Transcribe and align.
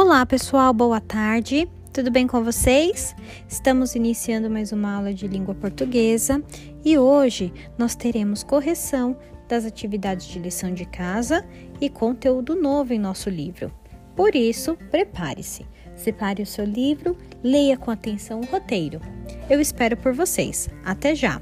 Olá, 0.00 0.24
pessoal, 0.24 0.72
boa 0.72 1.00
tarde. 1.00 1.68
Tudo 1.92 2.08
bem 2.08 2.24
com 2.24 2.44
vocês? 2.44 3.16
Estamos 3.48 3.96
iniciando 3.96 4.48
mais 4.48 4.70
uma 4.70 4.94
aula 4.94 5.12
de 5.12 5.26
língua 5.26 5.56
portuguesa 5.56 6.40
e 6.84 6.96
hoje 6.96 7.52
nós 7.76 7.96
teremos 7.96 8.44
correção 8.44 9.18
das 9.48 9.64
atividades 9.64 10.28
de 10.28 10.38
lição 10.38 10.72
de 10.72 10.84
casa 10.84 11.44
e 11.80 11.90
conteúdo 11.90 12.54
novo 12.54 12.94
em 12.94 12.98
nosso 12.98 13.28
livro. 13.28 13.72
Por 14.14 14.36
isso, 14.36 14.78
prepare-se. 14.88 15.66
Separe 15.96 16.44
o 16.44 16.46
seu 16.46 16.64
livro, 16.64 17.16
leia 17.42 17.76
com 17.76 17.90
atenção 17.90 18.40
o 18.40 18.46
roteiro. 18.46 19.00
Eu 19.50 19.60
espero 19.60 19.96
por 19.96 20.12
vocês. 20.12 20.68
Até 20.84 21.12
já! 21.16 21.40